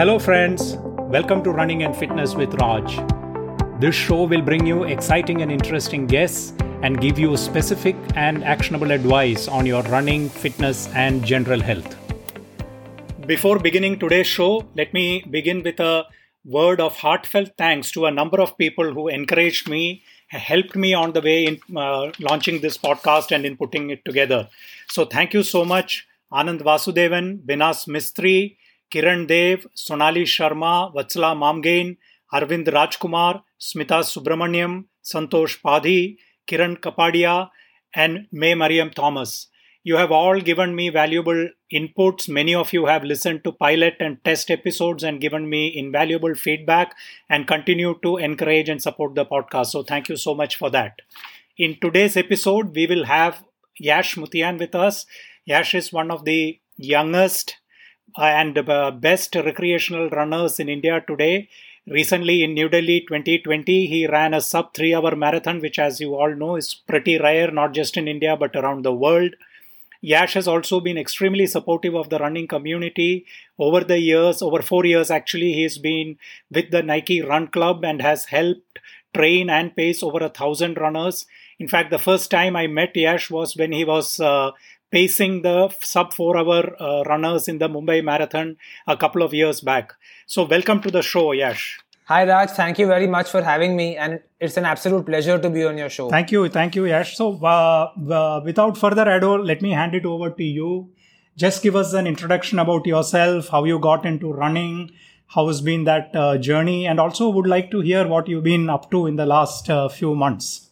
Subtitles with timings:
[0.00, 0.78] Hello, friends.
[1.14, 2.96] Welcome to Running and Fitness with Raj.
[3.82, 8.92] This show will bring you exciting and interesting guests and give you specific and actionable
[8.92, 11.98] advice on your running, fitness, and general health.
[13.26, 16.06] Before beginning today's show, let me begin with a
[16.46, 21.12] word of heartfelt thanks to a number of people who encouraged me, helped me on
[21.12, 24.48] the way in uh, launching this podcast and in putting it together.
[24.88, 28.56] So, thank you so much, Anand Vasudevan, Binas Mistry,
[28.90, 31.96] Kiran Dev, Sonali Sharma, Vatsala Mamgain,
[32.32, 36.16] Arvind Rajkumar, Smita Subramaniam, Santosh Padhi,
[36.48, 37.50] Kiran Kapadia,
[37.94, 39.46] and May Mariam Thomas.
[39.82, 42.28] You have all given me valuable inputs.
[42.28, 46.94] Many of you have listened to pilot and test episodes and given me invaluable feedback
[47.30, 49.66] and continue to encourage and support the podcast.
[49.66, 51.00] So, thank you so much for that.
[51.56, 53.42] In today's episode, we will have
[53.78, 55.06] Yash Mutian with us.
[55.46, 57.56] Yash is one of the youngest
[58.16, 61.48] and uh, best recreational runners in India today.
[61.86, 66.14] Recently in New Delhi 2020, he ran a sub three hour marathon, which, as you
[66.14, 69.34] all know, is pretty rare, not just in India but around the world.
[70.02, 73.26] Yash has also been extremely supportive of the running community
[73.58, 74.40] over the years.
[74.40, 76.18] Over four years, actually, he's been
[76.50, 78.78] with the Nike Run Club and has helped
[79.12, 81.26] train and pace over a thousand runners.
[81.58, 84.52] In fact, the first time I met Yash was when he was uh,
[84.90, 89.60] pacing the sub four hour uh, runners in the Mumbai Marathon a couple of years
[89.60, 89.94] back.
[90.26, 91.80] So, welcome to the show, Yash.
[92.04, 92.50] Hi, Raj.
[92.50, 95.78] Thank you very much for having me, and it's an absolute pleasure to be on
[95.78, 96.08] your show.
[96.10, 96.48] Thank you.
[96.48, 97.16] Thank you, Yash.
[97.16, 100.90] So, uh, uh, without further ado, let me hand it over to you.
[101.36, 104.90] Just give us an introduction about yourself, how you got into running,
[105.28, 108.68] how has been that uh, journey, and also would like to hear what you've been
[108.68, 110.69] up to in the last uh, few months.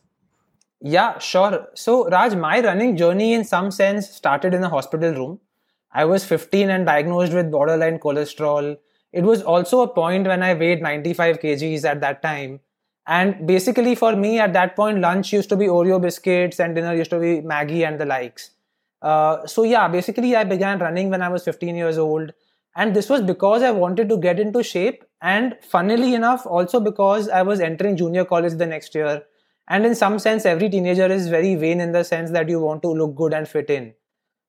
[0.81, 1.69] Yeah, sure.
[1.75, 5.41] So, Raj, my running journey in some sense started in a hospital room.
[5.93, 8.77] I was 15 and diagnosed with borderline cholesterol.
[9.13, 12.61] It was also a point when I weighed 95 kgs at that time.
[13.07, 16.95] And basically, for me at that point, lunch used to be Oreo biscuits and dinner
[16.95, 18.51] used to be Maggi and the likes.
[19.01, 22.33] Uh, so, yeah, basically, I began running when I was 15 years old.
[22.77, 25.03] And this was because I wanted to get into shape.
[25.23, 29.25] And funnily enough, also because I was entering junior college the next year
[29.69, 32.83] and in some sense every teenager is very vain in the sense that you want
[32.83, 33.93] to look good and fit in.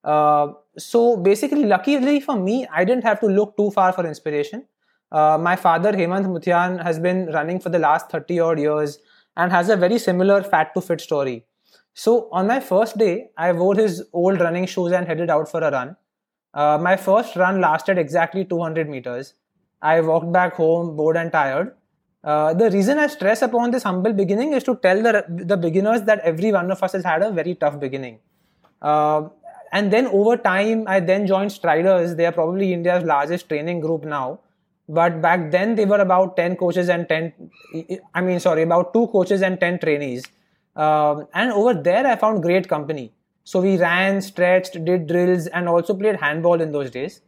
[0.04, 4.66] Uh, so basically luckily for me i didn't have to look too far for inspiration.
[5.12, 9.00] Uh, my father hemant muthian has been running for the last 30 odd years
[9.36, 11.46] and has a very similar fat to fit story.
[11.94, 15.62] So on my first day i wore his old running shoes and headed out for
[15.62, 15.98] a run.
[16.54, 19.34] Uh, my first run lasted exactly 200 meters.
[19.82, 21.76] I walked back home bored and tired
[22.24, 26.02] uh, the reason I stress upon this humble beginning is to tell the, the beginners
[26.04, 28.20] that every one of us has had a very tough beginning.
[28.82, 29.30] Uh,
[29.72, 32.16] and then over time, I then joined Striders.
[32.16, 34.40] They are probably India's largest training group now.
[34.90, 37.52] But back then, they were about 10 coaches and 10,
[38.16, 40.26] I mean, sorry, about two coaches and 10 trainees.
[40.76, 43.14] Uh, and over there, I found great company.
[43.44, 47.22] So we ran, stretched, did drills, and also played handball in those days.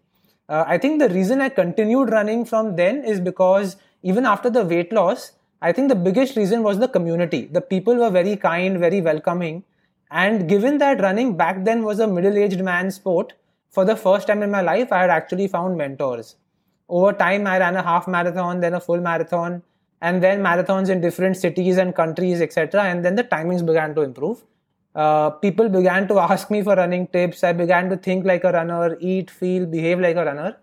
[0.49, 4.63] Uh, I think the reason I continued running from then is because even after the
[4.63, 7.45] weight loss, I think the biggest reason was the community.
[7.45, 9.63] The people were very kind, very welcoming.
[10.09, 13.33] And given that running back then was a middle aged man's sport,
[13.69, 16.35] for the first time in my life, I had actually found mentors.
[16.89, 19.61] Over time, I ran a half marathon, then a full marathon,
[20.01, 22.83] and then marathons in different cities and countries, etc.
[22.83, 24.43] And then the timings began to improve.
[24.93, 27.43] Uh, people began to ask me for running tips.
[27.43, 30.57] I began to think like a runner, eat, feel, behave like a runner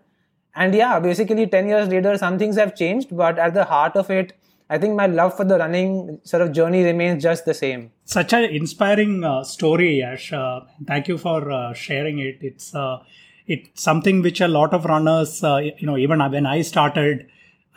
[0.55, 4.09] and yeah basically 10 years later some things have changed but at the heart of
[4.09, 4.33] it
[4.69, 7.91] i think my love for the running sort of journey remains just the same.
[8.05, 10.31] Such an inspiring uh, story Yash.
[10.33, 12.37] Uh, thank you for uh, sharing it.
[12.41, 12.99] It's uh,
[13.47, 17.25] it's something which a lot of runners uh, you know even when i started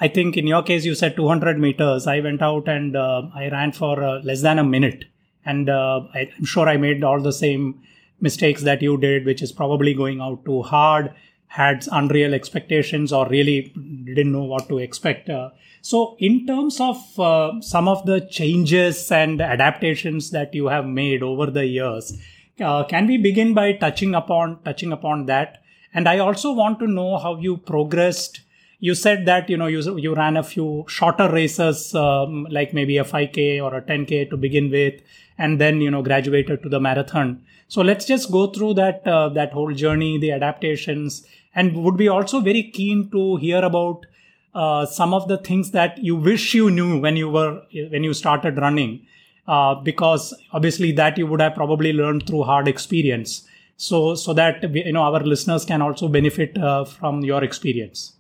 [0.01, 2.07] i think in your case you said 200 meters.
[2.07, 5.05] I went out and uh, i ran for less than a minute.
[5.45, 7.83] And i'm sure i made all the same
[8.21, 11.13] mistakes that you did which is probably going out too hard
[11.53, 13.73] had unreal expectations or really
[14.05, 15.29] didn't know what to expect.
[15.29, 15.51] Uh,
[15.83, 21.23] so, in terms of uh, some of the changes and adaptations that you have made
[21.23, 22.19] over the years,
[22.59, 25.63] uh, can we begin by touching upon touching upon that?
[25.93, 28.41] And I also want to know how you progressed.
[28.79, 32.97] You said that you know you you ran a few shorter races, um, like maybe
[32.97, 35.03] a 5k or a 10k to begin with,
[35.37, 37.43] and then you know graduated to the marathon.
[37.69, 42.09] So let's just go through that uh, that whole journey, the adaptations, and would be
[42.09, 44.07] also very keen to hear about
[44.55, 48.13] uh, some of the things that you wish you knew when you were when you
[48.15, 49.05] started running
[49.49, 53.47] uh, because obviously that you would have probably learned through hard experience
[53.77, 58.13] so so that you know our listeners can also benefit uh, from your experience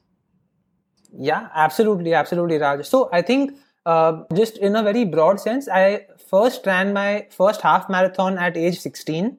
[1.18, 2.86] Yeah, absolutely, absolutely, Raj.
[2.86, 7.60] So I think uh, just in a very broad sense, I first ran my first
[7.60, 9.36] half marathon at age 16.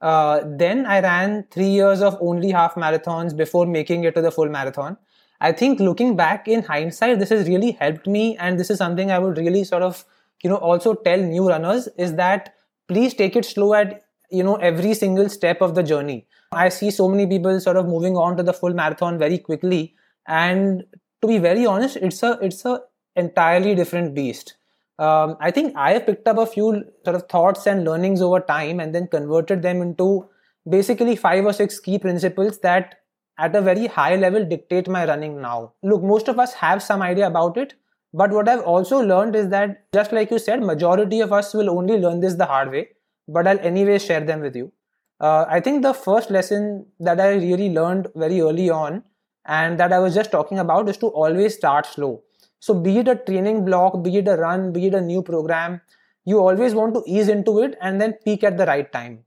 [0.00, 4.30] Uh, then I ran three years of only half marathons before making it to the
[4.30, 4.96] full marathon.
[5.40, 9.10] I think looking back in hindsight, this has really helped me, and this is something
[9.10, 10.04] I would really sort of,
[10.42, 12.54] you know, also tell new runners is that
[12.88, 16.26] please take it slow at you know every single step of the journey.
[16.52, 19.94] I see so many people sort of moving on to the full marathon very quickly,
[20.26, 20.84] and
[21.22, 22.80] to be very honest, it's a it's a
[23.14, 24.56] entirely different beast.
[24.98, 28.40] Um, I think I have picked up a few sort of thoughts and learnings over
[28.40, 30.28] time, and then converted them into
[30.68, 32.96] basically five or six key principles that
[33.38, 35.72] at a very high level dictate my running now.
[35.82, 37.74] Look, most of us have some idea about it,
[38.14, 41.68] but what I've also learned is that just like you said, majority of us will
[41.68, 42.88] only learn this the hard way,
[43.28, 44.72] but I'll anyway share them with you.
[45.20, 49.02] Uh, I think the first lesson that I really learned very early on
[49.44, 52.22] and that I was just talking about is to always start slow.
[52.60, 55.80] So be it a training block, be it a run, be it a new program,
[56.24, 59.24] you always want to ease into it and then peak at the right time.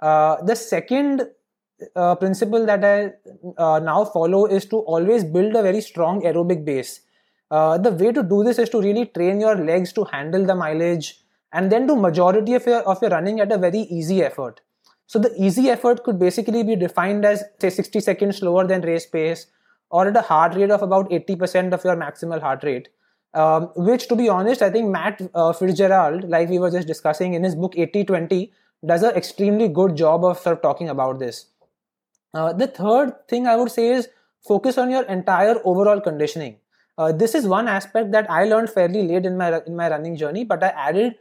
[0.00, 1.22] Uh, the second
[1.96, 3.12] uh, principle that I
[3.56, 7.00] uh, now follow is to always build a very strong aerobic base.
[7.50, 10.54] Uh, the way to do this is to really train your legs to handle the
[10.54, 11.20] mileage
[11.52, 14.60] and then do majority of your of your running at a very easy effort.
[15.06, 19.06] So the easy effort could basically be defined as say 60 seconds slower than race
[19.06, 19.46] pace
[19.94, 22.88] or at a heart rate of about 80% of your maximal heart rate.
[23.32, 27.34] Um, which to be honest, I think Matt uh, Fitzgerald, like we were just discussing
[27.34, 28.50] in his book 80-20,
[28.84, 31.46] does an extremely good job of sort of talking about this.
[32.32, 34.08] Uh, the third thing I would say is
[34.46, 36.56] focus on your entire overall conditioning.
[36.98, 40.16] Uh, this is one aspect that I learned fairly late in my in my running
[40.16, 41.14] journey, but I added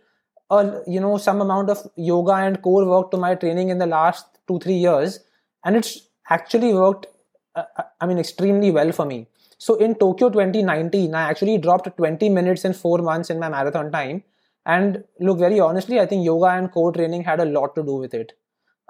[0.50, 3.88] a you know some amount of yoga and core work to my training in the
[3.96, 5.20] last two three years,
[5.64, 5.98] and it's
[6.30, 7.08] actually worked.
[7.56, 9.28] Uh, uh I mean, extremely well for me.
[9.58, 13.92] So in Tokyo 2019, I actually dropped 20 minutes in four months in my marathon
[13.92, 14.24] time.
[14.66, 17.96] And look, very honestly, I think yoga and core training had a lot to do
[17.96, 18.34] with it.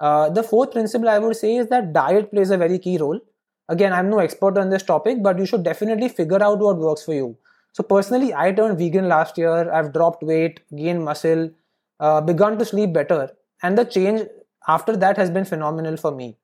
[0.00, 3.20] Uh, the fourth principle I would say is that diet plays a very key role.
[3.68, 7.04] Again, I'm no expert on this topic, but you should definitely figure out what works
[7.04, 7.36] for you.
[7.72, 9.72] So, personally, I turned vegan last year.
[9.72, 11.50] I've dropped weight, gained muscle,
[11.98, 13.30] uh, begun to sleep better,
[13.62, 14.28] and the change
[14.68, 16.36] after that has been phenomenal for me.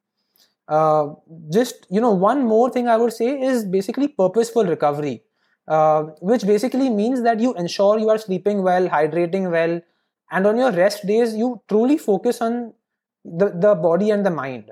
[0.70, 1.14] Uh,
[1.52, 5.24] just, you know, one more thing I would say is basically purposeful recovery,
[5.68, 9.80] uh, which basically means that you ensure you are sleeping well, hydrating well,
[10.30, 12.72] and on your rest days, you truly focus on
[13.24, 14.70] the, the body and the mind.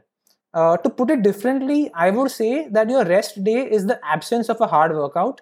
[0.55, 4.49] Uh, to put it differently, I would say that your rest day is the absence
[4.49, 5.41] of a hard workout,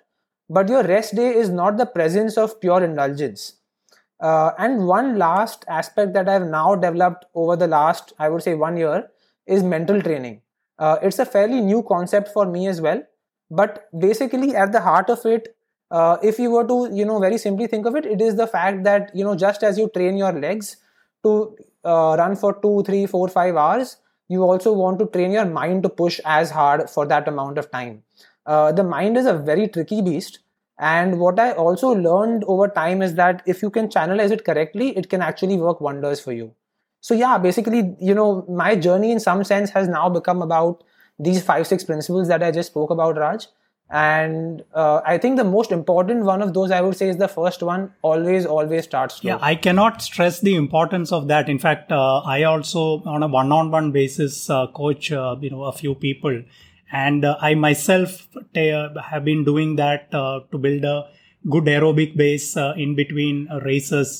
[0.48, 3.56] but your rest day is not the presence of pure indulgence.
[4.20, 8.54] Uh, and one last aspect that I've now developed over the last, I would say,
[8.54, 9.10] one year
[9.46, 10.40] is mental training.
[10.78, 13.02] Uh, it's a fairly new concept for me as well,
[13.50, 15.56] but basically, at the heart of it,
[15.90, 18.46] uh, if you were to, you know, very simply think of it, it is the
[18.46, 20.76] fact that, you know, just as you train your legs
[21.22, 25.44] to uh, run for two, three, four, five hours, you also want to train your
[25.44, 28.02] mind to push as hard for that amount of time.
[28.44, 30.40] Uh, the mind is a very tricky beast.
[30.78, 34.96] And what I also learned over time is that if you can channelize it correctly,
[34.96, 36.54] it can actually work wonders for you.
[37.06, 40.82] So, yeah, basically, you know, my journey in some sense has now become about
[41.20, 43.46] these five, six principles that I just spoke about, Raj.
[43.88, 47.28] And uh, i think the most important one of those i would say is the
[47.28, 49.28] first one always always start slow.
[49.28, 51.48] Yeah i cannot stress the importance of that.
[51.48, 55.72] In fact uh, i also on a one-on-one basis uh, coach uh, you know a
[55.72, 56.42] few people.
[56.90, 61.08] And uh, i myself t- uh, have been doing that to build a
[61.48, 64.16] good aerobic base in between races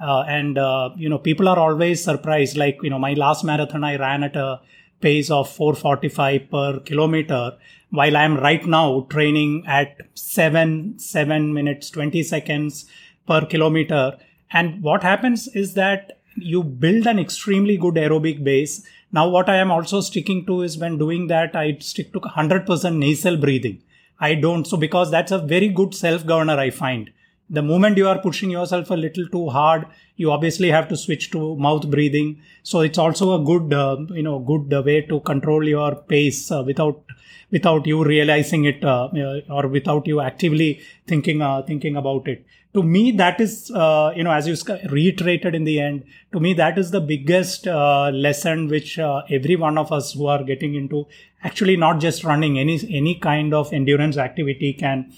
[0.00, 2.56] Uh, and uh, you know people are always surprised.
[2.56, 4.60] Like you know my last marathon i ran at a
[5.00, 7.56] pace of 445 per kilometer
[7.90, 12.86] while I'm right now training at 7 7 minutes 20 seconds
[13.26, 14.16] per kilometer.
[14.52, 18.86] And what happens is that you build an extremely good aerobic base.
[19.12, 22.96] Now what i am also sticking to is when doing that i stick to 100%
[22.96, 23.82] nasal breathing.
[24.20, 24.66] I don't.
[24.66, 27.10] So because that's a very good self governor i find
[27.50, 29.86] the moment you are pushing yourself a little too hard
[30.20, 32.42] you obviously have to switch to mouth breathing.
[32.62, 36.50] So it's also a good uh, you know good uh, way to control your pace
[36.50, 37.02] uh, without
[37.50, 42.44] without you realizing it uh, uh, or without you actively thinking uh, thinking about it.
[42.74, 44.56] To me that is you know as you
[44.90, 46.04] reiterated in the end
[46.34, 50.76] to me that is the biggest lesson which every one of us who are getting
[50.76, 51.06] into
[51.42, 55.12] actually not just running any any kind of endurance activity can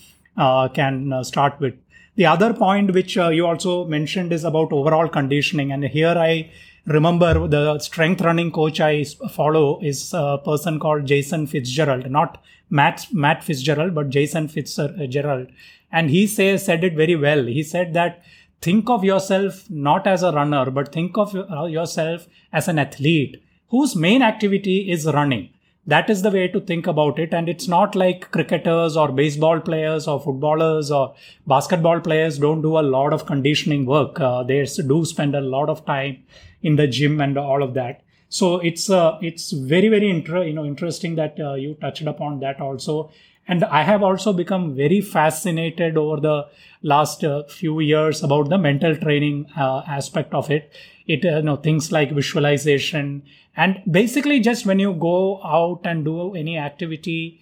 [0.80, 1.74] can start with
[2.16, 6.50] the other point which uh, you also mentioned is about overall conditioning, and here I
[6.86, 13.06] remember the strength running coach I follow is a person called Jason Fitzgerald, not Matt
[13.12, 15.48] Matt Fitzgerald, but Jason Fitzgerald,
[15.90, 17.44] and he says said it very well.
[17.44, 18.22] He said that
[18.60, 23.96] think of yourself not as a runner, but think of yourself as an athlete whose
[23.96, 25.48] main activity is running
[25.86, 27.34] that is the way to think about it.
[27.34, 31.14] And it's not like cricketers or baseball players or footballers or
[31.46, 34.20] basketball players don't do a lot of conditioning work.
[34.20, 36.22] Uh, they do spend a lot of time
[36.62, 38.02] in the gym and all of that.
[38.28, 42.40] So it's uh, it's very very inter- you know interesting that uh, you touched upon
[42.40, 43.10] that also
[43.48, 46.46] and i have also become very fascinated over the
[46.82, 50.72] last uh, few years about the mental training uh, aspect of it.
[51.06, 53.22] It uh, you know things like visualization
[53.56, 57.40] and basically just when you go out and do any activity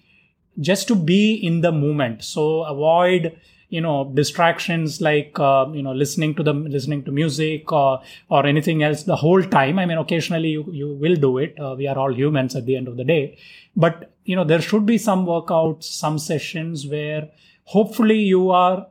[0.59, 2.23] just to be in the moment.
[2.23, 3.39] So avoid
[3.71, 8.45] you know distractions like uh, you know listening to the listening to music or or
[8.45, 9.79] anything else the whole time.
[9.79, 11.59] I mean occasionally you you will do it.
[11.59, 13.37] Uh, we are all humans at the end of the day.
[13.75, 17.29] But you know there should be some workouts some sessions where
[17.75, 18.87] hopefully you are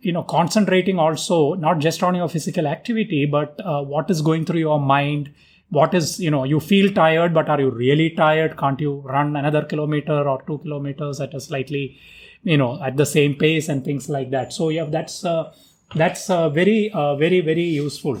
[0.00, 4.44] you know concentrating also not just on your physical activity but uh, what is going
[4.44, 5.32] through your mind.
[5.70, 8.58] What is you know you feel tired but are you really tired?
[8.58, 11.86] Can't you run another kilometer or 2 kilometers at a slightly
[12.44, 14.52] you know at the same pace and things like that.
[14.52, 15.52] So yeah that's uh,
[15.94, 18.20] that's uh, very uh, very very useful.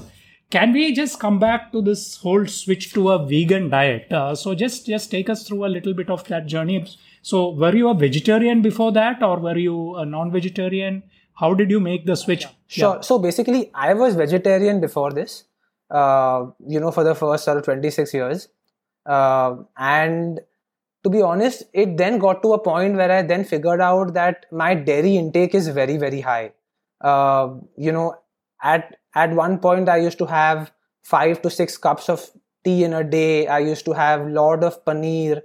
[0.50, 4.12] Can we just come back to this whole switch to a vegan diet?
[4.12, 6.86] Uh, so just just take us through a little bit of that journey.
[7.22, 11.02] So were you a vegetarian before that or were you a non-vegetarian?
[11.34, 12.46] How did you make the switch?
[12.66, 12.94] Sure.
[12.94, 13.00] Yeah.
[13.00, 15.44] so basically i was vegetarian before this
[15.90, 18.48] uh, you know, for the first sort of 26 years.
[19.06, 20.40] Uh, and
[21.04, 24.46] to be honest, it then got to a point where I then figured out that
[24.50, 26.52] my dairy intake is very, very high.
[27.00, 28.16] Uh, you know,
[28.62, 32.30] at at one point I used to have five to six cups of
[32.64, 33.46] tea in a day.
[33.46, 35.42] I used to have lot of paneer.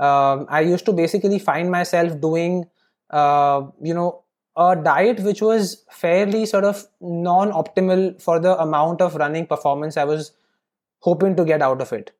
[0.00, 2.64] Um, I used to basically find myself doing,
[3.10, 4.22] uh, you know,
[4.56, 10.04] a diet which was fairly sort of non-optimal for the amount of running performance I
[10.04, 10.32] was
[11.00, 12.12] hoping to get out of it.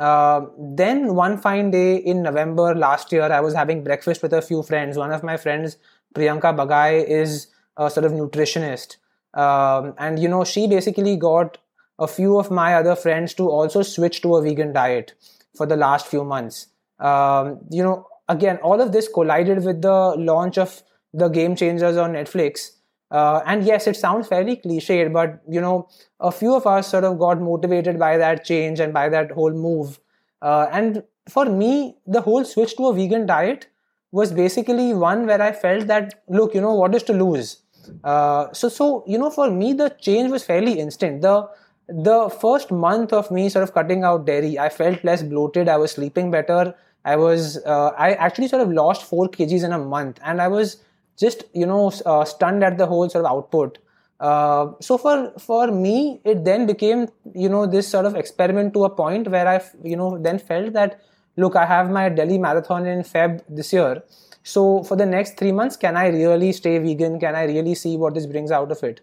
[0.00, 4.40] Uh, then one fine day in November last year, I was having breakfast with a
[4.40, 4.96] few friends.
[4.96, 5.76] One of my friends,
[6.14, 8.96] Priyanka Bagai, is a sort of nutritionist,
[9.34, 11.58] um, and you know she basically got
[11.98, 15.12] a few of my other friends to also switch to a vegan diet
[15.54, 16.68] for the last few months.
[16.98, 21.98] Um, you know, again, all of this collided with the launch of the game changers
[21.98, 22.70] on Netflix.
[23.10, 25.88] Uh, and yes, it sounds fairly cliched, but you know,
[26.20, 29.52] a few of us sort of got motivated by that change and by that whole
[29.52, 29.98] move.
[30.42, 33.66] Uh, and for me, the whole switch to a vegan diet
[34.12, 37.62] was basically one where I felt that, look, you know, what is to lose?
[38.04, 41.22] Uh, so, so you know, for me, the change was fairly instant.
[41.22, 41.48] The
[41.88, 45.68] the first month of me sort of cutting out dairy, I felt less bloated.
[45.68, 46.74] I was sleeping better.
[47.04, 50.48] I was, uh, I actually sort of lost four kgs in a month, and I
[50.48, 50.76] was
[51.20, 53.78] just you know uh, stunned at the whole sort of output.
[54.20, 58.84] Uh, so for for me it then became you know this sort of experiment to
[58.84, 61.00] a point where i you know then felt that
[61.36, 64.02] look i have my delhi marathon in feb this year.
[64.42, 67.18] So for the next three months can i really stay vegan?
[67.20, 69.00] Can i really see what this brings out of it?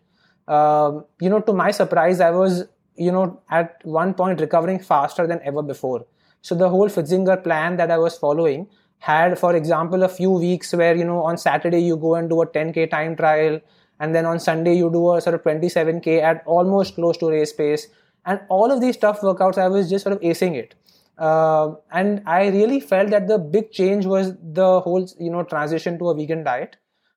[0.48, 5.28] Um, you know to my surprise i was you know at one point recovering faster
[5.28, 6.06] than ever before.
[6.42, 8.68] So the whole Pfitzinger plan that i was following
[9.00, 12.42] had for example a few weeks where you know on saturday you go and do
[12.42, 13.60] a 10k time trial
[14.00, 17.54] and then on sunday you do a sort of 27k at almost close to race
[17.54, 17.88] pace.
[18.26, 20.76] And all of these tough workouts i was just sort of acing it.
[21.18, 25.98] Uh, and i really felt that the big change was the whole you know transition
[26.00, 26.76] to a vegan diet.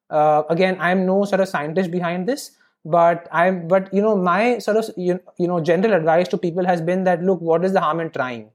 [0.08, 2.50] Uh, again i'm no sort of scientist behind this
[2.84, 6.64] but i'm but you know my sort of you, you know general advice to people
[6.64, 8.50] has been that look what is the harm in trying?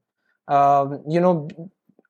[0.47, 1.47] Um, you know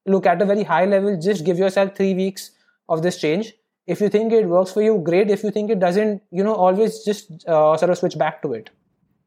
[0.06, 2.52] look at a very high level just give yourself 3 weeks
[2.88, 3.54] of this change.
[3.88, 5.30] If you think it works for you great.
[5.30, 8.54] If you think it doesn't you know always just uh, sort of switch back to
[8.54, 8.70] it.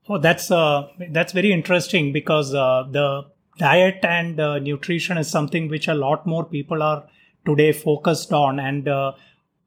[0.09, 3.27] Oh that's uh, that's very interesting because uh, the
[3.59, 7.05] diet and uh, nutrition is something which a lot more people are
[7.45, 8.59] today focused on.
[8.59, 9.13] And uh,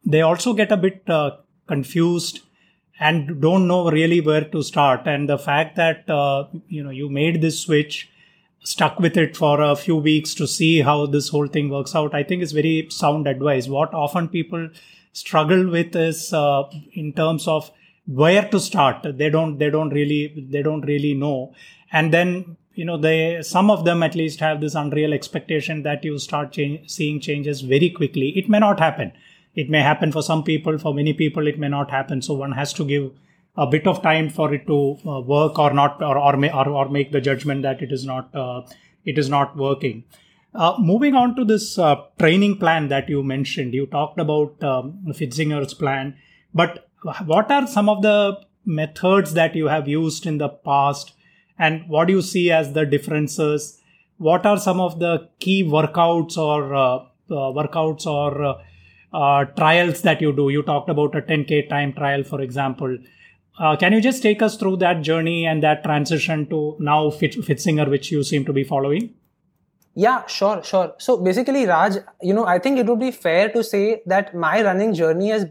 [0.05, 1.31] they also get a bit uh,
[1.67, 2.41] confused
[2.99, 5.07] and don't know really where to start.
[5.07, 6.05] And the fact that
[6.67, 8.10] you know you made this switch
[8.63, 12.13] stuck with it for a few weeks to see how this whole thing works out
[12.13, 13.67] i think is very sound advice.
[13.67, 14.69] What often people
[15.13, 16.63] struggle with is uh,
[16.93, 17.71] in terms of
[18.05, 19.05] where to start.
[19.17, 21.53] They don't they don't really they don't really know.
[21.91, 26.03] And then you know they some of them at least have this unreal expectation that
[26.03, 28.29] you start change, seeing changes very quickly.
[28.37, 29.11] It may not happen.
[29.55, 30.77] It may happen for some people.
[30.77, 32.21] For many people it may not happen.
[32.21, 33.11] So one has to give
[33.57, 36.69] a bit of time for it to uh, work or not or or, may, or,
[36.69, 38.61] or make the judgment that it is not uh,
[39.05, 40.03] it is not working.
[40.53, 44.99] Uh, moving on to this uh, training plan that you mentioned you talked about um,
[45.07, 46.15] Pfitzinger's plan
[46.53, 46.89] but
[47.25, 51.13] what are some of the methods that you have used in the past?
[51.57, 53.81] And what do you see as the differences?
[54.17, 58.59] What are some of the key workouts or uh, uh, workouts or
[59.13, 60.49] uh, trials that you do?
[60.49, 62.97] You talked about a 10k time trial for example
[63.59, 67.35] uh, can you just take us through that journey and that transition to now Fit-
[67.35, 69.13] Pfitzinger, which you seem to be following?
[69.93, 70.95] Yeah, sure, sure.
[70.99, 74.63] So basically, Raj, you know, I think it would be fair to say that my
[74.63, 75.45] running journey has,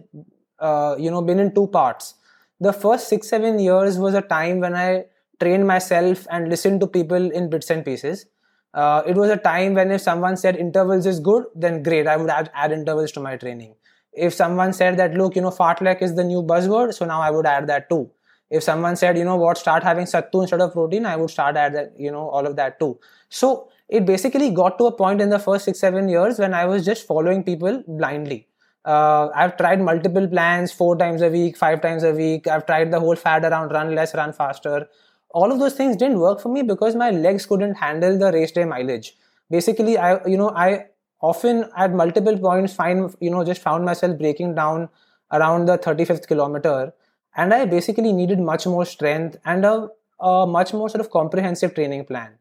[0.59, 2.14] uh, you know, been in two parts.
[2.59, 5.04] The first six, seven years was a time when I
[5.38, 8.26] trained myself and listened to people in bits and pieces.
[8.73, 12.16] Uh, it was a time when if someone said intervals is good, then great, I
[12.16, 13.75] would add, add intervals to my training
[14.12, 17.31] if someone said that look you know fartlek is the new buzzword so now i
[17.31, 18.11] would add that too.
[18.50, 21.57] If someone said you know what start having sattu instead of protein i would start
[21.57, 22.99] add that you know all of that too.
[23.29, 26.64] So it basically got to a point in the first six seven years when i
[26.64, 28.47] was just following people blindly.
[28.85, 32.47] Uh, i've tried multiple plans four times a week five times a week.
[32.49, 34.88] I've tried the whole fad around run less run faster.
[35.33, 38.50] All of those things didn't work for me because my legs couldn't handle the race
[38.50, 39.17] day mileage.
[39.50, 40.87] Basically i you know i
[41.21, 44.89] often at multiple points find you know just found myself breaking down
[45.33, 46.93] around the 35th kilometer
[47.37, 49.89] and i basically needed much more strength and a,
[50.21, 52.33] a much more sort of comprehensive training plan.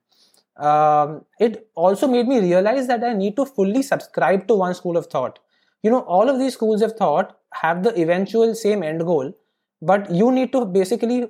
[0.58, 4.98] Um, it also made me realize that i need to fully subscribe to one school
[4.98, 5.40] of thought.
[5.84, 9.34] You know all of these schools of thought have the eventual same end goal
[9.82, 11.30] but you need to basically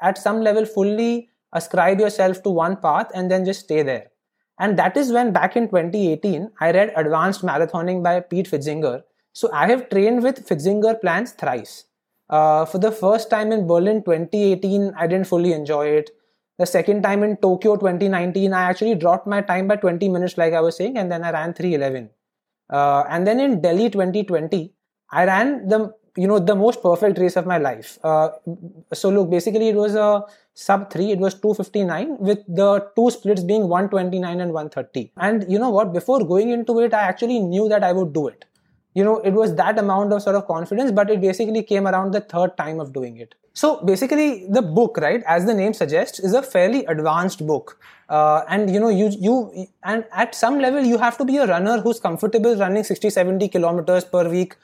[0.00, 4.10] at some level fully ascribe yourself to one path and then just stay there
[4.58, 9.02] and that is when back in 2018, I read Advanced Marathoning by Pete Pfitzinger.
[9.32, 11.84] So I have trained with Pfitzinger plans thrice.
[12.28, 16.10] Uh, for the first time in Berlin 2018, I didn't fully enjoy it.
[16.58, 20.52] The second time in Tokyo 2019, I actually dropped my time by 20 minutes, like
[20.52, 22.10] I was saying, and then I ran 311.
[22.68, 24.72] Uh, and then in Delhi 2020,
[25.10, 27.98] I ran the you know the most perfect race of my life.
[28.02, 28.30] Uh,
[28.92, 33.42] so look, basically it was a sub 3 it was 259 with the two splits
[33.44, 35.92] being 129 and 130 and you know what?
[35.92, 38.44] Before going into it i actually knew that i would do it.
[38.94, 42.12] You know it was that amount of sort of confidence but it basically came around
[42.12, 43.36] the third time of doing it.
[43.52, 47.78] So basically the book right as the name suggests is a fairly advanced book.
[48.08, 51.46] Uh, and you know you you and at some level you have to be a
[51.46, 54.56] runner who's comfortable running 60 70 kilometers per week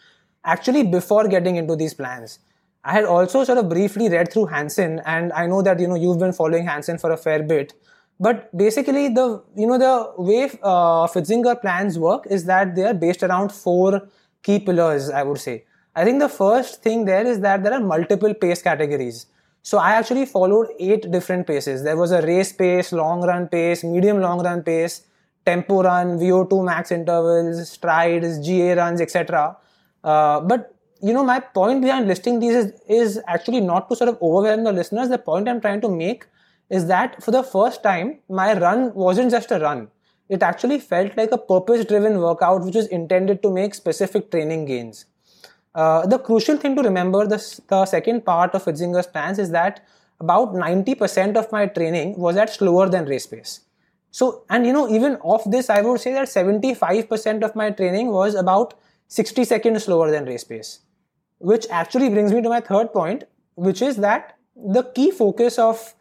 [0.44, 2.38] actually before getting into these plans
[2.84, 5.94] I had also sort of briefly read through Hanson, and I know that you know
[5.94, 7.72] you've been following Hanson for a fair bit.
[8.20, 12.94] But basically, the you know the way uh, Pfitzinger plans work is that they are
[12.94, 14.06] based around four
[14.42, 15.08] key pillars.
[15.08, 15.64] I would say.
[15.96, 19.26] I think the first thing there is that there are multiple pace categories.
[19.62, 21.82] So I actually followed eight different paces.
[21.84, 25.02] There was a race pace, long run pace, medium long run pace,
[25.46, 29.56] tempo run, VO2 max intervals, strides, GA runs, etc.
[30.04, 34.08] Uh, but you know, my point behind listing these is, is actually not to sort
[34.08, 35.08] of overwhelm the listeners.
[35.08, 36.26] The point I'm trying to make
[36.70, 39.88] is that for the first time, my run wasn't just a run.
[40.28, 44.64] It actually felt like a purpose driven workout which was intended to make specific training
[44.64, 45.04] gains.
[45.74, 49.84] Uh, the crucial thing to remember, the, the second part of Pfitzinger's plans is that
[50.20, 53.60] about 90% of my training was at slower than race pace.
[54.10, 58.08] So, and you know, even of this, I would say that 75% of my training
[58.08, 58.74] was about
[59.08, 60.80] 60 seconds slower than race pace.
[61.38, 65.94] Which actually brings me to my third point which is that the key focus of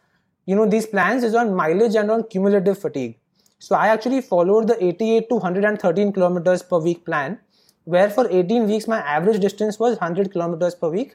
[0.46, 3.18] you know these plans is on mileage and on cumulative fatigue.
[3.58, 7.38] So i actually followed the 88 to 113 kilometers per week plan
[7.84, 11.14] where for 18 weeks my average distance was 100 kilometers per week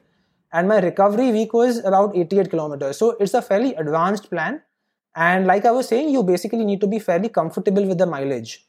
[0.53, 2.97] and my recovery week was about 88 kilometers.
[2.97, 4.61] So it's a fairly advanced plan
[5.15, 8.65] and like i was saying you basically need to be fairly comfortable with the mileage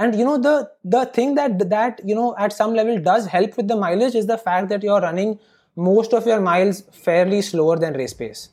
[0.00, 0.54] and you know the
[0.96, 4.30] the thing that that you know at some level does help with the mileage is
[4.32, 5.38] the fact that you're running
[5.90, 8.48] most of your miles fairly slower than race pace.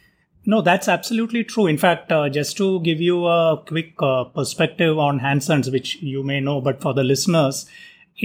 [0.45, 1.67] No that's absolutely true.
[1.67, 6.23] In fact uh, just to give you a quick uh, perspective on hanson's which you
[6.31, 7.65] may know but for the listeners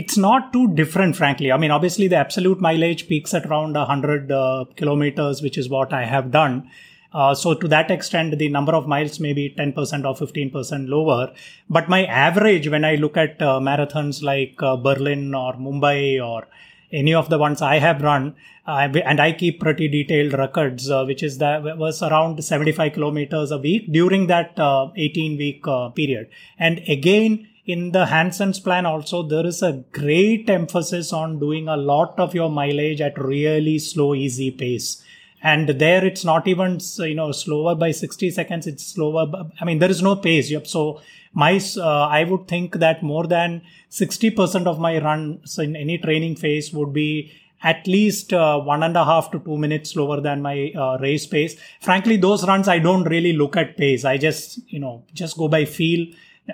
[0.02, 1.52] it's not too different frankly.
[1.52, 5.92] I mean obviously the absolute mileage peaks at around 100 uh, kilometers which is what
[5.92, 6.62] i have done
[7.14, 11.32] uh, so to that extent, the number of miles may be 10% or 15% lower.
[11.68, 16.48] But my average, when I look at uh, marathons like uh, Berlin or Mumbai or
[16.90, 18.34] any of the ones I have run,
[18.66, 23.50] uh, and I keep pretty detailed records, uh, which is that was around 75 kilometers
[23.50, 24.52] a week during that
[24.96, 26.28] 18 week period.
[26.58, 31.76] And again, in the Hanson's plan also, there is a great emphasis on doing a
[31.76, 35.02] lot of your mileage at really slow, easy pace
[35.42, 39.26] and there it's not even you know slower by 60 seconds it's slower
[39.60, 41.00] i mean there is no pace yep so
[41.32, 46.36] my uh, i would think that more than 60% of my runs in any training
[46.36, 50.42] phase would be at least uh, one and a half to two minutes slower than
[50.42, 51.56] my uh, race pace.
[51.80, 54.04] Frankly those runs i don't really look at pace.
[54.04, 56.06] I just you know just go by feel.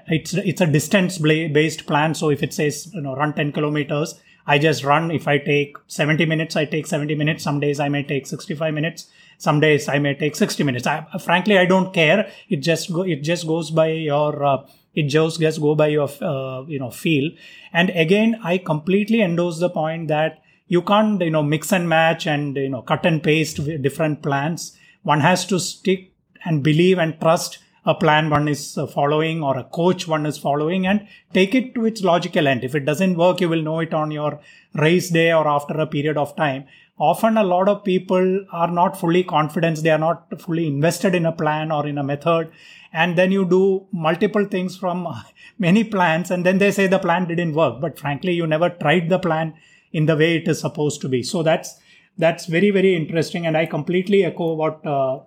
[0.08, 2.14] It's it's a distance based plan.
[2.14, 5.10] So if it says you know run 10 kilometers I just run.
[5.10, 7.44] If I take 70 minutes, I take 70 minutes.
[7.44, 9.06] Some days I may take 65 minutes.
[9.36, 10.86] Some days I may take 60 minutes.
[10.86, 12.30] I, frankly, I don't care.
[12.48, 16.08] It just go, it just goes by your, uh, it just just go by your,
[16.22, 17.30] uh, you know, feel.
[17.74, 22.26] And again, I completely endorse the point that you can't, you know, mix and match
[22.26, 24.76] and, you know, cut and paste different plans.
[25.02, 26.12] One has to stick
[26.44, 30.38] and believe and trust a plan one is uh, following or a coach one is
[30.38, 32.64] following and take it to its logical end.
[32.64, 34.40] If it doesn't work, you will know it on your
[34.74, 36.66] race day or after a period of time.
[36.98, 39.82] Often a lot of people are not fully confident.
[39.82, 42.50] They are not fully invested in a plan or in a method.
[42.92, 45.06] And then you do multiple things from
[45.58, 47.80] many plans and then they say the plan didn't work.
[47.80, 49.54] But frankly, you never tried the plan
[49.92, 51.22] in the way it is supposed to be.
[51.22, 51.78] So that's,
[52.16, 53.46] that's very, very interesting.
[53.46, 55.20] And I completely echo what, uh,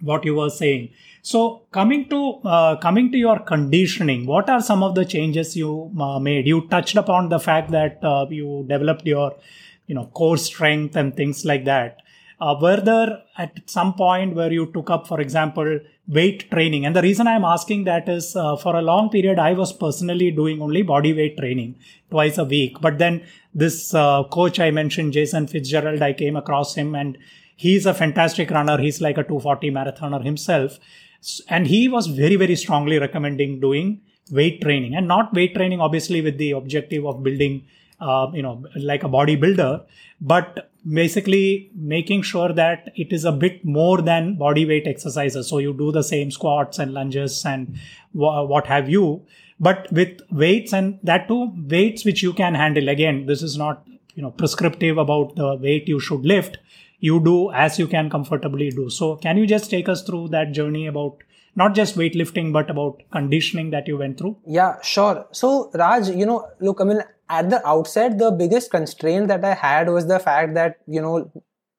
[0.00, 0.90] what you were saying.
[1.22, 5.92] So coming to uh, coming to your conditioning, what are some of the changes you
[6.00, 6.46] uh, made?
[6.46, 9.34] You touched upon the fact that uh, you developed your
[9.86, 12.02] you know core strength and things like that.
[12.38, 16.84] Uh, were there at some point where you took up, for example, weight training?
[16.84, 20.30] And the reason I'm asking that is uh, for a long period, I was personally
[20.30, 21.76] doing only body weight training
[22.10, 22.78] twice a week.
[22.82, 27.16] But then this uh, coach I mentioned, Jason Fitzgerald, I came across him and
[27.56, 28.78] he's a fantastic runner.
[28.78, 30.78] He's like a 240 marathoner himself.
[31.48, 36.20] And he was very, very strongly recommending doing weight training and not weight training, obviously,
[36.20, 37.64] with the objective of building,
[38.00, 39.84] uh, you know, like a bodybuilder,
[40.20, 45.48] but basically making sure that it is a bit more than body weight exercises.
[45.48, 47.76] So you do the same squats and lunges and
[48.12, 49.24] what have you,
[49.58, 52.88] but with weights and that too, weights which you can handle.
[52.88, 56.58] Again, this is not, you know, prescriptive about the weight you should lift
[56.98, 58.88] you do as you can comfortably do.
[58.90, 61.18] So, can you just take us through that journey about
[61.54, 64.36] not just weightlifting, but about conditioning that you went through?
[64.46, 65.26] Yeah, sure.
[65.32, 69.54] So, Raj, you know, look, I mean, at the outset, the biggest constraint that I
[69.54, 71.30] had was the fact that, you know,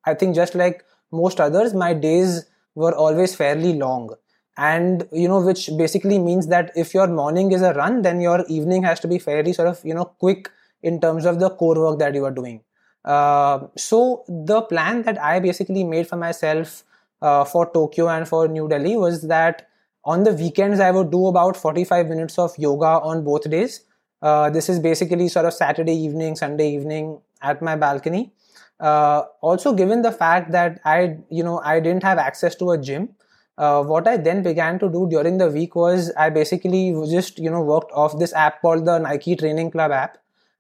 [0.05, 4.13] I think just like most others, my days were always fairly long.
[4.57, 8.43] And, you know, which basically means that if your morning is a run, then your
[8.47, 10.49] evening has to be fairly sort of, you know, quick
[10.81, 12.61] in terms of the core work that you are doing.
[13.07, 16.83] Uh, so the plan that I basically made for myself
[17.21, 19.69] uh, for Tokyo and for New Delhi was that
[20.03, 23.85] on the weekends I would do about 45 minutes of yoga on both days.
[24.21, 28.33] Uh, this is basically sort of Saturday evening, Sunday evening at my balcony.
[28.79, 32.77] Uh, also, given the fact that I, you know, I didn't have access to a
[32.77, 33.09] gym,
[33.57, 37.49] uh, what I then began to do during the week was I basically just, you
[37.49, 40.17] know, worked off this app called the Nike Training Club app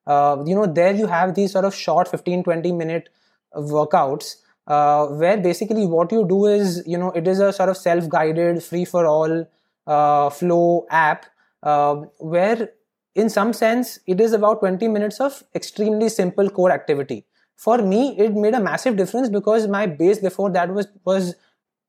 [0.07, 3.09] uh, you know there you have these sort of short 15 20 minute
[3.55, 7.77] workouts uh, where basically what you do is you know it is a sort of
[7.77, 9.45] self guided free for all
[9.87, 11.25] uh, flow app
[11.63, 12.69] uh, where
[13.15, 17.25] in some sense it is about 20 minutes of extremely simple core activity.
[17.55, 21.35] For me it made a massive difference because my base before that was was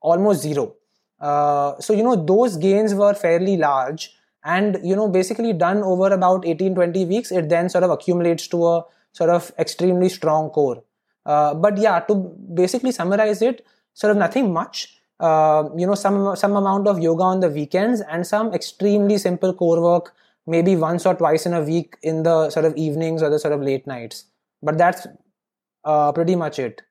[0.01, 0.75] almost zero.
[1.21, 4.13] Uh, so you know those gains were fairly large
[4.45, 8.47] and you know basically done over about 18 20 weeks it then sort of accumulates
[8.49, 10.83] to a sort of extremely strong core.
[11.27, 12.15] Uh, but yeah to
[12.55, 14.95] basically summarize it sort of nothing much.
[15.21, 19.53] Uh, you know some some amount of yoga on the weekends and some extremely simple
[19.53, 20.15] core work
[20.47, 23.53] maybe once or twice in a week in the sort of evenings or the sort
[23.53, 24.25] of late nights.
[24.63, 25.07] But that's
[25.85, 26.83] uh, pretty much it.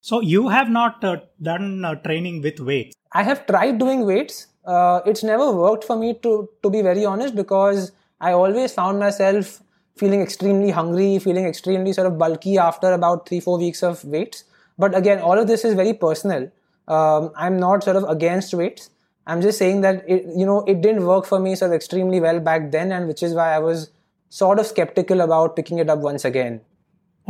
[0.00, 2.96] So you have not uh, done uh, training with weights?
[3.12, 7.04] I have tried doing weights uh, it's never worked for me to to be very
[7.04, 9.62] honest because I always found myself
[9.96, 14.44] feeling extremely hungry, feeling extremely sort of bulky after about three four weeks of weights.
[14.78, 16.50] But again, all of this is very personal.
[16.86, 18.90] Um, I'm not sort of against weights.
[19.26, 22.20] I'm just saying that it you know it didn't work for me sort of extremely
[22.20, 23.90] well back then, and which is why I was
[24.28, 26.60] sort of skeptical about picking it up once again.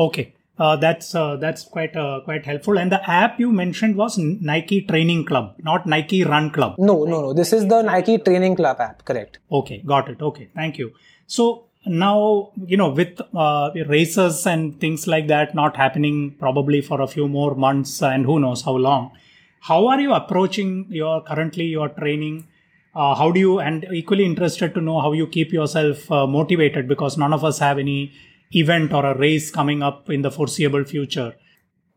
[0.06, 0.32] Okay.
[0.58, 2.78] Uh, that's uh, that's quite uh, quite helpful.
[2.78, 6.74] And the app you mentioned was Nike Training Club, not Nike Run Club.
[6.78, 7.32] No, no, no.
[7.32, 9.04] This is the Nike Training Club app.
[9.04, 9.38] Correct.
[9.52, 10.20] Okay, got it.
[10.20, 10.92] Okay, thank you.
[11.26, 17.00] So now you know with uh, races and things like that not happening probably for
[17.00, 19.12] a few more months and who knows how long.
[19.60, 22.48] How are you approaching your currently your training?
[22.94, 26.88] Uh, how do you and equally interested to know how you keep yourself uh, motivated
[26.88, 28.12] because none of us have any
[28.52, 31.34] event or a race coming up in the foreseeable future?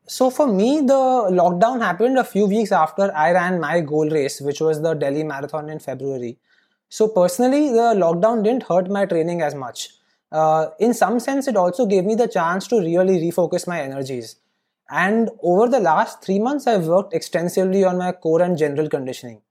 [0.07, 1.01] so for me, the
[1.39, 5.23] lockdown happened a few weeks after I ran my goal race, which was the Delhi
[5.23, 6.37] Marathon in February.
[6.89, 9.89] So personally, the lockdown didn't hurt my training as much.
[10.29, 14.35] Uh, in some sense, it also gave me the chance to really refocus my energies.
[14.89, 19.41] And over the last three months, I've worked extensively on my core and general conditioning.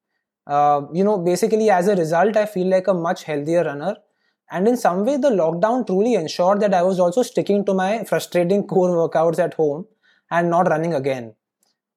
[0.46, 3.96] Uh, you know, basically, as a result, I feel like a much healthier runner.
[4.50, 8.04] And in some way, the lockdown truly ensured that I was also sticking to my
[8.04, 9.86] frustrating core workouts at home
[10.30, 11.34] and not running again.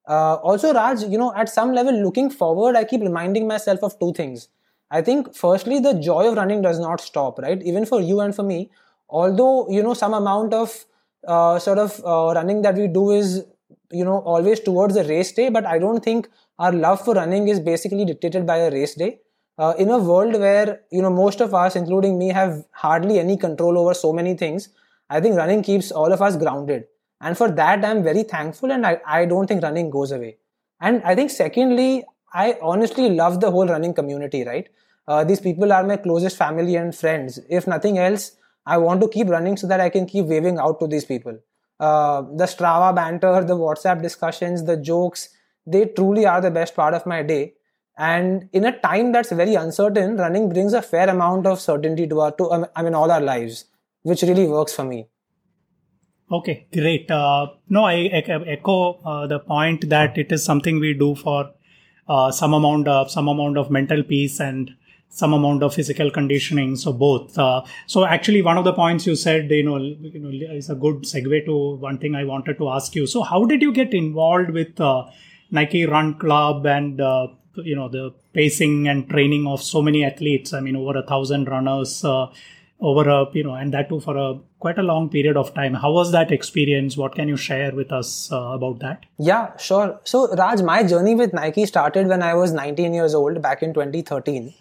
[0.08, 3.98] Uh, also, Raj, you know, at some level, looking forward, I keep reminding myself of
[3.98, 4.48] two things.
[4.90, 7.60] I think, firstly, the joy of running does not stop, right?
[7.62, 8.70] Even for you and for me,
[9.08, 10.84] although, you know, some amount of
[11.26, 13.44] uh, sort of uh, running that we do is,
[13.90, 17.48] you know, always towards the race day, but I don't think our love for running
[17.48, 19.20] is basically dictated by a race day.
[19.58, 23.36] Uh, in a world where, you know, most of us, including me, have hardly any
[23.36, 24.68] control over so many things,
[25.10, 26.84] I think running keeps all of us grounded.
[27.20, 30.36] And for that i'm very thankful and i, I don't think running goes away.
[30.80, 34.68] And i think secondly i honestly love the whole running community right?
[35.06, 37.38] Uh, these people are my closest family and friends.
[37.48, 38.32] If nothing else
[38.66, 41.38] i want to keep running so that i can keep waving out to these people.
[41.80, 45.28] Uh, the strava banter the whatsapp discussions the jokes
[45.66, 47.54] they truly are the best part of my day
[47.96, 52.20] and in a time that's very uncertain running brings a fair amount of certainty to
[52.20, 53.66] our to i mean all our lives
[54.02, 55.06] which really works for me
[56.32, 57.10] Okay, great.
[57.10, 61.50] Uh, no, I, echo uh, the point that it is something we do for
[62.08, 64.70] uh, some amount of some amount of mental peace and
[65.10, 66.76] some amount of physical conditioning.
[66.76, 67.38] So both.
[67.38, 70.74] Uh, so actually, one of the points you said, you know, you know, is a
[70.74, 73.06] good segue to one thing I wanted to ask you.
[73.06, 75.04] So how did you get involved with uh,
[75.50, 80.52] Nike Run Club and uh, you know the pacing and training of so many athletes?
[80.52, 82.04] I mean, over a thousand runners
[82.80, 85.74] over a you know and that too for a quite a long period of time.
[85.74, 86.96] How was that experience?
[86.96, 89.06] What can you share with us uh, about that?
[89.18, 90.00] Yeah sure.
[90.04, 93.74] So raj my journey with nike started when i was 19 years old back in
[93.74, 94.52] 2013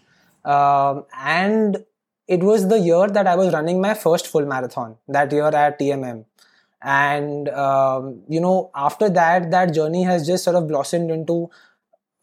[0.45, 1.84] um, and
[2.27, 5.79] it was the year that i was running my first full marathon that year at
[5.79, 6.25] tmm
[6.82, 11.49] and um, you know after that that journey has just sort of blossomed into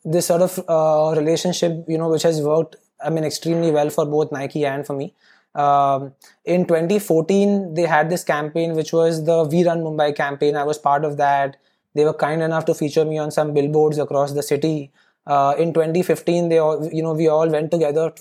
[0.05, 4.07] this sort of uh, relationship you know which has worked i mean extremely well for
[4.07, 5.13] both nike and for me
[5.55, 6.13] um,
[6.45, 10.57] in 2014, they had this campaign, which was the We Run Mumbai campaign.
[10.57, 11.57] I was part of that.
[11.95, 14.93] They were kind enough to feature me on some billboards across the city.
[15.27, 18.13] Uh, in 2015, they all, you know, we all went together,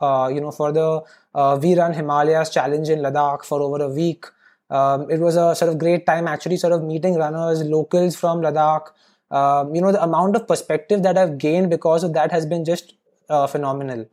[0.00, 1.02] uh, you know, for the
[1.34, 4.24] uh, We Run Himalayas challenge in Ladakh for over a week.
[4.70, 8.40] Um, it was a sort of great time, actually, sort of meeting runners, locals from
[8.40, 8.88] Ladakh.
[9.30, 12.64] Um, you know, the amount of perspective that I've gained because of that has been
[12.64, 12.94] just
[13.28, 14.06] uh, phenomenal.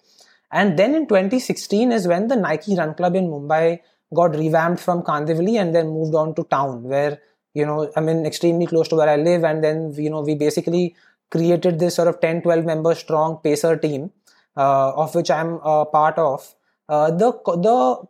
[0.51, 3.79] And then in 2016 is when the Nike Run Club in Mumbai
[4.13, 7.19] got revamped from Kandivali and then moved on to town where,
[7.53, 9.43] you know, I mean, extremely close to where I live.
[9.43, 10.95] And then, you know, we basically
[11.29, 14.11] created this sort of 10, 12 member strong pacer team,
[14.55, 16.55] uh, of which I'm a part of.
[16.87, 18.07] Uh, the, the,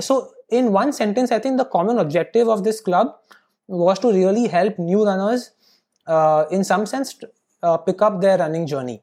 [0.00, 3.14] so in one sentence, I think the common objective of this club
[3.68, 5.52] was to really help new runners,
[6.06, 7.16] uh, in some sense,
[7.62, 9.02] uh, pick up their running journey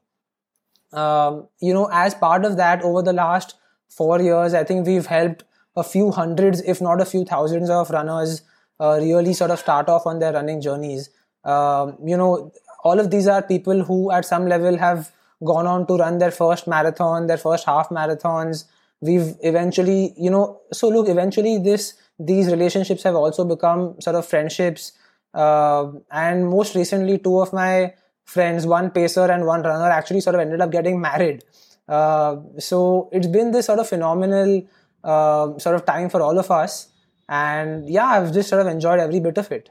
[0.92, 3.54] um, you know, as part of that, over the last
[3.88, 5.44] four years, I think we've helped
[5.76, 8.42] a few hundreds, if not a few thousands of runners
[8.78, 11.08] uh, really sort of start off on their running journeys.
[11.44, 12.52] Um, you know,
[12.84, 15.10] all of these are people who at some level have
[15.44, 18.64] gone on to run their first marathon, their first half marathons.
[19.00, 24.26] We've eventually, you know, so look, eventually this, these relationships have also become sort of
[24.26, 24.92] friendships.
[25.34, 30.34] Uh, and most recently, two of my friends, one pacer and one runner, actually sort
[30.34, 31.44] of ended up getting married.
[31.88, 34.66] Uh, so it's been this sort of phenomenal
[35.04, 36.88] uh, sort of time for all of us.
[37.28, 39.70] And yeah, I've just sort of enjoyed every bit of it.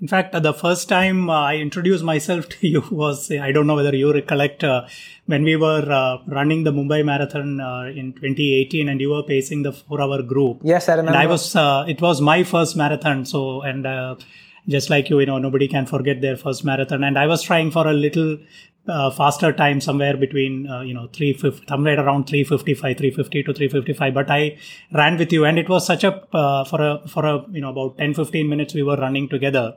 [0.00, 3.94] In fact, the first time I introduced myself to you was, I don't know whether
[3.94, 4.86] you recollect, uh,
[5.26, 9.62] when we were uh, running the Mumbai Marathon uh, in 2018 and you were pacing
[9.62, 10.60] the four hour group.
[10.62, 11.18] Yes, I remember.
[11.18, 13.26] And I was, uh, it was my first marathon.
[13.26, 13.86] So, and
[14.70, 17.04] just like you, you know, nobody can forget their first marathon.
[17.04, 18.38] And I was trying for a little
[18.88, 24.14] uh, faster time, somewhere between, uh, you know, 350, somewhere around 355, 350 to 355.
[24.14, 24.58] But I
[24.92, 27.70] ran with you, and it was such a, uh, for a, for a, you know,
[27.70, 29.74] about 10, 15 minutes we were running together.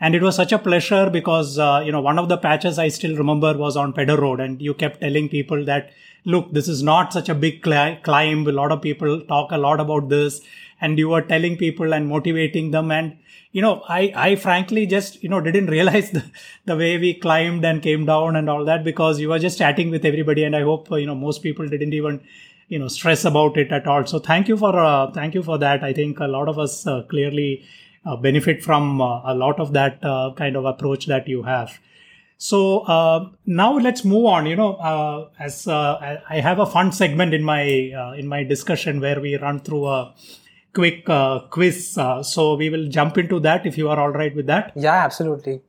[0.00, 2.88] And it was such a pleasure because, uh, you know, one of the patches I
[2.88, 5.90] still remember was on Pedder Road, and you kept telling people that,
[6.24, 8.46] look, this is not such a big climb.
[8.46, 10.40] A lot of people talk a lot about this
[10.80, 13.16] and you were telling people and motivating them and
[13.52, 16.24] you know i i frankly just you know didn't realize the,
[16.64, 19.88] the way we climbed and came down and all that because you were just chatting
[19.90, 22.20] with everybody and i hope you know most people didn't even
[22.68, 25.58] you know stress about it at all so thank you for uh, thank you for
[25.58, 27.64] that i think a lot of us uh, clearly
[28.06, 31.78] uh, benefit from uh, a lot of that uh, kind of approach that you have.
[32.38, 34.46] So uh, now let's move on.
[34.46, 37.62] You know, uh, as uh, I have a fun segment in my
[38.18, 40.14] in my discussion where we run through a
[40.74, 41.06] quick
[41.50, 41.92] quiz.
[42.22, 44.72] so we will jump into that if you are all right with that.
[44.74, 45.62] Yeah, absolutely.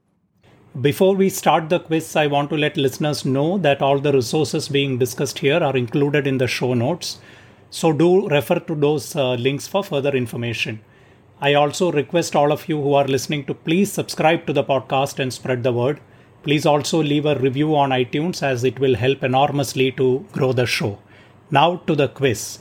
[0.81, 4.67] Before we start the quiz, I want to let listeners know that all the resources
[4.67, 7.19] being discussed here are included in the show notes.
[7.69, 10.81] So do refer to those uh, links for further information.
[11.39, 15.17] I also request all of you who are listening to please subscribe to the podcast
[15.19, 16.01] and spread the word.
[16.45, 20.67] Please also leave a review on iTunes as it will help enormously to grow the
[20.67, 20.99] show.
[21.49, 22.59] Now to the quiz.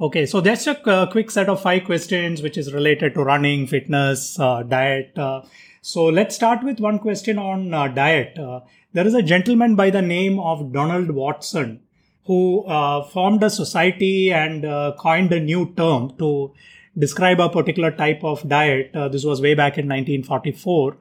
[0.00, 3.66] Okay, so that's a uh, quick set of five questions which is related to running,
[3.66, 5.18] fitness, uh, diet.
[5.18, 5.42] Uh,
[5.80, 8.38] so let's start with one question on uh, diet.
[8.38, 8.60] Uh,
[8.92, 11.80] there is a gentleman by the name of Donald Watson
[12.26, 12.64] who
[13.12, 14.62] formed a society and
[14.96, 16.52] coined a new term to
[16.96, 18.92] describe a particular type of diet.
[19.10, 20.96] This was way back in 1944.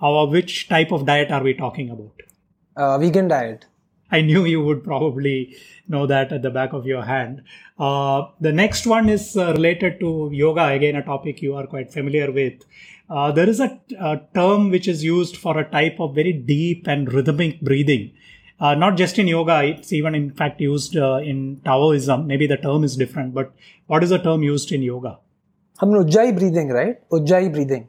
[0.00, 3.00] Uh, which type of diet are we talking about?
[3.00, 3.66] vegan diet.
[4.10, 5.56] I knew you would probably
[5.88, 7.42] know that at the back of your hand.
[7.78, 11.92] Uh, the next one is uh, related to yoga, again, a topic you are quite
[11.92, 12.62] familiar with.
[13.10, 16.86] Uh, there is a, a, term which is used for a type of very deep
[16.86, 18.12] and rhythmic breathing.
[18.60, 22.26] Uh, not just in yoga, it's even in fact used uh, in Taoism.
[22.26, 23.52] Maybe the term is different, but
[23.88, 25.18] what is the term used in yoga?
[25.80, 26.96] I mean, Ujjayi breathing, right?
[27.10, 27.88] Ujjayi breathing.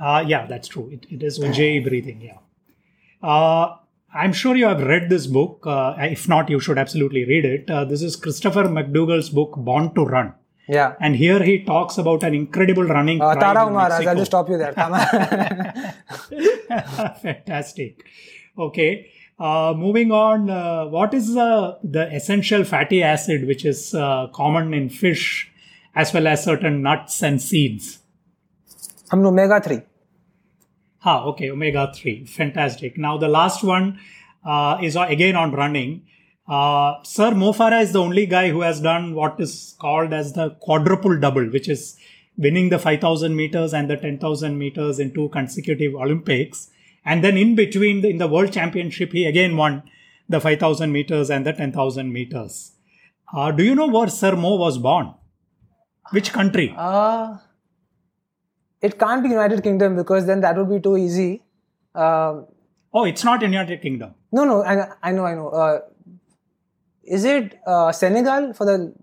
[0.00, 0.88] Uh, yeah, that's true.
[0.90, 2.38] It, it is Ujjayi breathing, yeah.
[3.22, 3.76] Uh,
[4.12, 5.64] I'm sure you have read this book.
[5.66, 7.70] Uh, if not, you should absolutely read it.
[7.70, 10.34] Uh, this is Christopher McDougall's book, Born to Run.
[10.68, 10.94] Yeah.
[11.00, 13.20] And here he talks about an incredible running.
[13.20, 14.72] Uh, Tarahumara, I'll just stop you there.
[17.22, 18.04] Fantastic.
[18.58, 19.10] Okay.
[19.38, 24.74] Uh, moving on, uh, what is the, the essential fatty acid which is uh, common
[24.74, 25.50] in fish
[25.94, 28.00] as well as certain nuts and seeds?
[29.12, 29.80] I'm omega 3.
[31.04, 32.26] Ah, okay, omega 3.
[32.26, 32.96] Fantastic.
[32.96, 33.98] Now, the last one
[34.44, 36.02] uh, is again on running.
[36.46, 40.32] Uh, Sir Mo Farah is the only guy who has done what is called as
[40.32, 41.96] the quadruple double, which is
[42.36, 46.70] winning the 5000 meters and the 10,000 meters in two consecutive Olympics.
[47.04, 49.82] And then in between, the, in the World Championship, he again won
[50.28, 52.72] the 5000 meters and the 10,000 meters.
[53.32, 55.14] Uh, do you know where Sir Mo was born?
[56.10, 56.74] Which country?
[56.76, 57.38] Uh,
[58.82, 61.42] it can't be United Kingdom because then that would be too easy.
[61.94, 62.42] Uh,
[62.92, 64.14] oh, it's not United Kingdom.
[64.32, 65.48] No, no, I, I know, I know.
[65.48, 65.80] Uh,
[67.04, 68.94] is it uh, Senegal for the?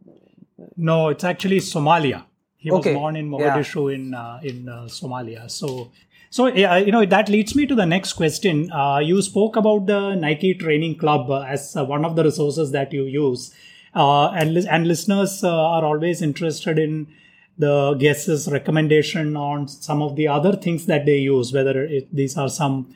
[0.75, 2.25] No, it's actually Somalia.
[2.55, 2.91] He okay.
[2.91, 3.95] was born in Mogadishu yeah.
[3.95, 5.49] in uh, in uh, Somalia.
[5.51, 5.91] So,
[6.29, 8.71] so you know that leads me to the next question.
[8.71, 13.03] Uh, you spoke about the Nike Training Club as one of the resources that you
[13.03, 13.53] use,
[13.93, 17.07] and and listeners are always interested in
[17.58, 22.38] the guest's recommendation on some of the other things that they use, whether it, these
[22.38, 22.93] are some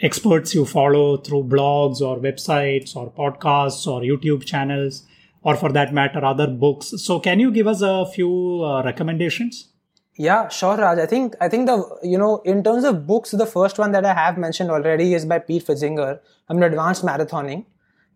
[0.00, 5.04] experts you follow through blogs or websites or podcasts or YouTube channels,
[5.42, 6.92] or for that matter, other books.
[6.96, 9.68] So, can you give us a few uh, recommendations?
[10.16, 10.98] Yeah, sure, Raj.
[10.98, 14.04] I think I think the you know in terms of books, the first one that
[14.04, 16.18] I have mentioned already is by Pete Pfitzinger.
[16.48, 17.64] I'm an advanced marathoning.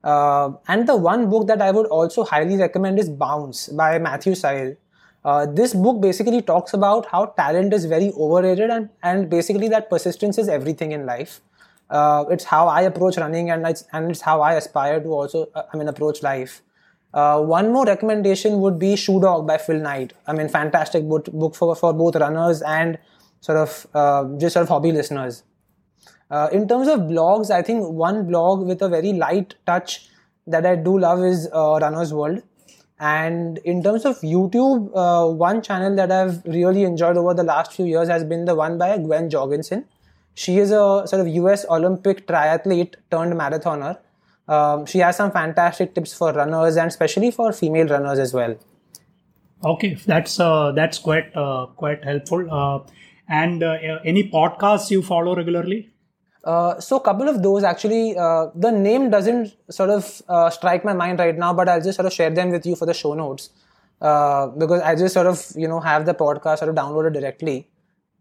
[0.02, 4.34] Uh, and the one book that I would also highly recommend is Bounce by Matthew
[4.34, 4.76] Syed.
[5.24, 9.88] Uh, this book basically talks about how talent is very overrated and, and basically that
[9.88, 11.40] persistence is everything in life.
[11.88, 15.48] Uh, it's how I approach running and it's, and it's how I aspire to also,
[15.54, 16.60] uh, I mean, approach life.
[17.14, 20.12] Uh, one more recommendation would be Shoe Dog by Phil Knight.
[20.26, 22.98] I mean, fantastic book, book for, for both runners and
[23.40, 25.44] sort of uh, just sort of hobby listeners.
[26.30, 30.08] Uh, in terms of blogs, I think one blog with a very light touch
[30.46, 32.42] that I do love is Runner's World
[33.04, 37.74] and in terms of YouTube, uh, one channel that I've really enjoyed over the last
[37.74, 39.84] few years has been the one by Gwen Jorgensen.
[40.32, 43.98] She is a sort of US Olympic triathlete turned marathoner.
[44.48, 48.56] Um, she has some fantastic tips for runners and especially for female runners as well.
[49.62, 52.50] Okay, that's uh, that's quite uh, quite helpful.
[52.50, 52.80] Uh,
[53.28, 55.90] and uh, any podcasts you follow regularly?
[56.44, 60.84] Uh, so a couple of those actually, uh, the name doesn't sort of uh, strike
[60.84, 62.92] my mind right now, but I'll just sort of share them with you for the
[62.92, 63.48] show notes
[64.02, 67.70] uh, because I just sort of you know have the podcast sort of downloaded directly,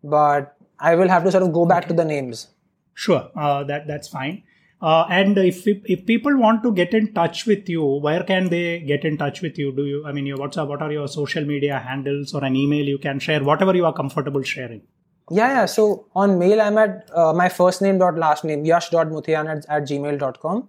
[0.03, 1.89] but I will have to sort of go back okay.
[1.89, 2.47] to the names.
[2.93, 4.43] Sure, uh, that that's fine.
[4.82, 9.03] and if if people want to get in touch with you, where can they get
[9.03, 9.74] in touch with you?
[9.76, 10.67] Do you I mean your WhatsApp?
[10.67, 13.43] What are your social media handles or an email you can share?
[13.43, 14.84] Whatever you are comfortable sharing.
[15.32, 15.65] Yeah, yeah.
[15.65, 19.65] So on mail, I'm at uh, my first name dot last name yash yash.muthian at,
[19.69, 20.67] at gmail.com.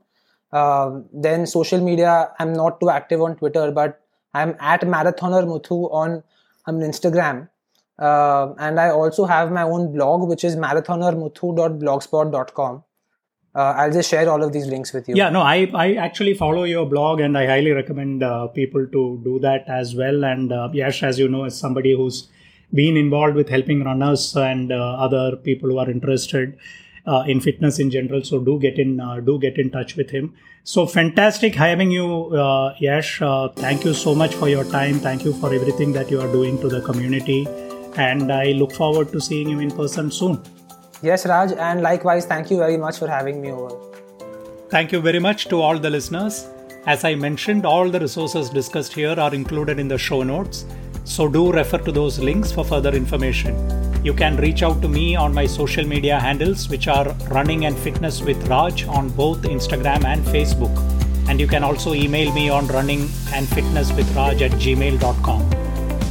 [0.53, 4.01] Uh, then social media, I'm not too active on Twitter, but
[4.33, 6.23] I'm at marathoner muthu on,
[6.67, 7.49] on Instagram.
[7.99, 12.85] Uh, and I also have my own blog, which is marathonermuthu.blogspot.com.
[13.57, 15.15] Uh, I'll just share all of these links with you.
[15.15, 19.21] Yeah, no, I, I actually follow your blog and I highly recommend uh, people to
[19.23, 20.25] do that as well.
[20.25, 22.27] And uh, Yash, as you know, is somebody who's
[22.73, 26.57] been involved with helping runners and uh, other people who are interested
[27.07, 30.11] uh, in fitness in general, so do get in uh, do get in touch with
[30.11, 30.35] him.
[30.63, 32.35] So fantastic having you,
[32.79, 33.19] Yash.
[33.57, 34.99] thank you so much for your time.
[34.99, 37.47] Thank you for everything that you are doing to the community
[37.97, 40.43] and I look forward to seeing you in person soon.
[41.03, 43.77] Yes, Raj, and likewise, thank you very much for having me over.
[44.71, 46.47] Thank you very much to all the listeners.
[46.87, 50.65] As I mentioned, all the resources discussed here are included in the show notes,
[51.05, 53.55] so do refer to those links for further information.
[54.05, 57.77] You can reach out to me on my social media handles, which are Running and
[57.77, 60.77] Fitness with Raj on both Instagram and Facebook.
[61.29, 65.51] And you can also email me on running and fitness with Raj at gmail.com.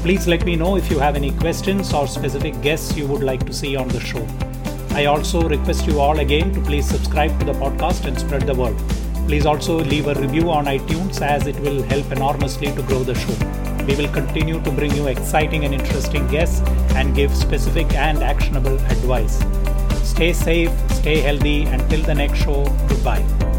[0.02, 3.46] Please let me know if you have any questions or specific guests you would like
[3.46, 4.28] to see on the show.
[4.92, 8.56] I also request you all again to please subscribe to the podcast and spread the
[8.56, 8.78] word.
[9.28, 13.16] Please also leave a review on iTunes as it will help enormously to grow the
[13.16, 13.63] show.
[13.88, 16.62] We will continue to bring you exciting and interesting guests
[16.96, 19.40] and give specific and actionable advice.
[20.04, 21.64] Stay safe, stay healthy.
[21.64, 23.53] Until the next show, goodbye.